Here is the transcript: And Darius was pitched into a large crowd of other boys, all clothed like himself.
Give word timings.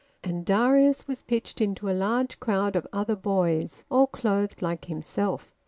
And 0.23 0.43
Darius 0.43 1.07
was 1.07 1.21
pitched 1.21 1.61
into 1.61 1.87
a 1.87 1.93
large 1.93 2.39
crowd 2.39 2.75
of 2.75 2.87
other 2.91 3.15
boys, 3.15 3.83
all 3.91 4.07
clothed 4.07 4.63
like 4.63 4.85
himself. 4.85 5.53